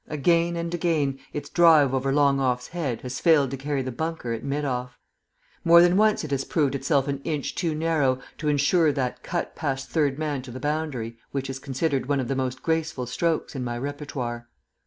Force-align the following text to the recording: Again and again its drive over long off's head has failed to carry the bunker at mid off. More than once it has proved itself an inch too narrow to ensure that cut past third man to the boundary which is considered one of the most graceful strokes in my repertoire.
Again 0.07 0.55
and 0.55 0.73
again 0.73 1.19
its 1.31 1.47
drive 1.47 1.93
over 1.93 2.11
long 2.11 2.39
off's 2.39 2.69
head 2.69 3.01
has 3.01 3.19
failed 3.19 3.51
to 3.51 3.55
carry 3.57 3.83
the 3.83 3.91
bunker 3.91 4.33
at 4.33 4.43
mid 4.43 4.65
off. 4.65 4.97
More 5.63 5.79
than 5.79 5.95
once 5.95 6.23
it 6.23 6.31
has 6.31 6.43
proved 6.43 6.73
itself 6.73 7.07
an 7.07 7.21
inch 7.23 7.53
too 7.53 7.75
narrow 7.75 8.19
to 8.39 8.47
ensure 8.47 8.91
that 8.93 9.21
cut 9.21 9.55
past 9.55 9.89
third 9.91 10.17
man 10.17 10.41
to 10.41 10.49
the 10.49 10.59
boundary 10.59 11.17
which 11.31 11.51
is 11.51 11.59
considered 11.59 12.07
one 12.07 12.19
of 12.19 12.29
the 12.29 12.35
most 12.35 12.63
graceful 12.63 13.05
strokes 13.05 13.53
in 13.53 13.63
my 13.63 13.77
repertoire. 13.77 14.47